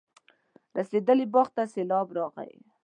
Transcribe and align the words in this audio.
رسېدلي 0.77 1.25
باغ 1.33 1.47
ته 1.55 1.63
سېلاب 1.73 2.07
راغی. 2.17 2.53